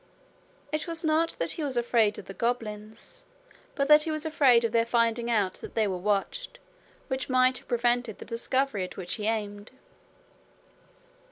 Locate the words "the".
2.25-2.33, 8.17-8.25